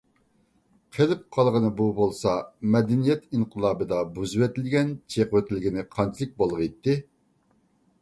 قېلىپ 0.95 1.19
قالغىنى 1.37 1.69
بۇ 1.81 1.87
بولسا، 1.99 2.33
«مەدەنىيەت 2.77 3.29
ئىنقىلابى»دا 3.35 4.01
بۇزۇۋېتىلگەن، 4.19 4.93
چېقىۋېتىلگىنى 5.17 5.89
قانچىلىك 5.97 6.39
بولغىيتتى؟ 6.45 7.03